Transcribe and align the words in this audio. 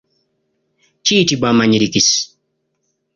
Kiyitibwa 1.03 1.47
amanyirikisi. 1.53 2.19